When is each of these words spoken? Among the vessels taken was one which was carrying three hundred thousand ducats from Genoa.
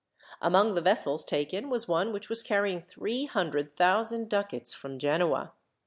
Among 0.41 0.73
the 0.73 0.81
vessels 0.81 1.23
taken 1.23 1.69
was 1.69 1.87
one 1.87 2.11
which 2.11 2.27
was 2.27 2.41
carrying 2.41 2.81
three 2.81 3.25
hundred 3.25 3.69
thousand 3.77 4.29
ducats 4.31 4.73
from 4.73 4.97
Genoa. 4.97 5.53